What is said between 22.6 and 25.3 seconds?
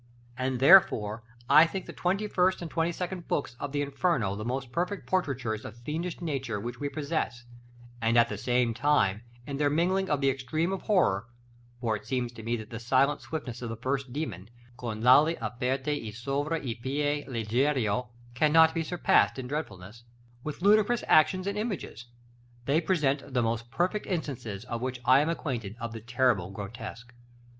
they present the most perfect instances with which I am